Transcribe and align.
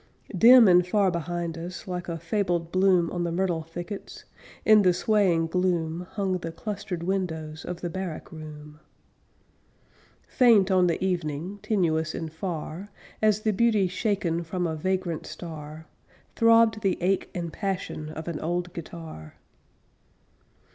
Dim 0.35 0.67
and 0.67 0.87
far 0.87 1.11
behind 1.11 1.55
us, 1.59 1.87
Like 1.87 2.09
a 2.09 2.17
fabled 2.17 2.71
bloom 2.71 3.11
On 3.11 3.23
the 3.23 3.31
myrtle 3.31 3.61
thickets, 3.61 4.25
In 4.65 4.81
the 4.81 4.93
swaying 4.95 5.45
gloom 5.45 6.07
Hung 6.13 6.39
the 6.39 6.51
clustered 6.51 7.03
windows 7.03 7.63
Of 7.63 7.81
the 7.81 7.89
barrack 7.91 8.31
room. 8.31 8.79
Faint 10.27 10.71
on 10.71 10.87
the 10.87 10.99
evening 11.05 11.59
Tenuous 11.61 12.15
and 12.15 12.33
far 12.33 12.89
As 13.21 13.41
the 13.41 13.53
beauty 13.53 13.87
shaken 13.87 14.41
From 14.43 14.65
a 14.65 14.75
vagrant 14.75 15.27
star, 15.27 15.85
Throbbed 16.35 16.81
the 16.81 16.97
ache 16.99 17.29
and 17.35 17.53
passion 17.53 18.09
Of 18.09 18.27
an 18.27 18.39
old 18.39 18.73
guitar. 18.73 19.35